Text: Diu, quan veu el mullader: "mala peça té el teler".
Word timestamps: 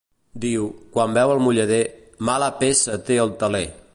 Diu, 0.45 0.63
quan 0.95 1.13
veu 1.17 1.33
el 1.33 1.43
mullader: 1.49 1.81
"mala 2.31 2.49
peça 2.63 2.99
té 3.11 3.21
el 3.27 3.37
teler". 3.45 3.67